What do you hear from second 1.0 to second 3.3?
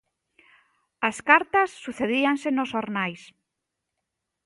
As cartas sucedíanse nos xornais.